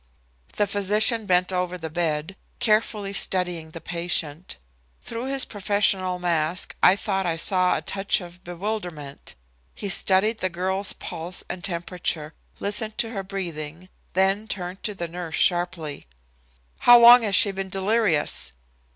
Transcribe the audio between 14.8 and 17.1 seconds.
to the nurse sharply. "How